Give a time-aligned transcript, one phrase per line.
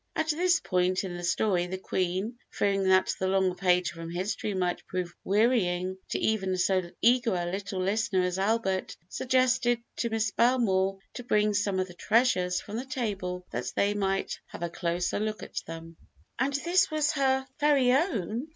[0.15, 4.55] At this point in the story the Queen, fearing that the long page from history
[4.55, 10.31] might prove wearying to even so eager a little listener as Albert, suggested to Miss
[10.31, 14.71] Belmore to bring some of the treasures from the table that they might have a
[14.71, 15.95] closer look at them.
[16.41, 16.49] [Illustration:
[16.89, 18.47] 0152] "And was this her very own?"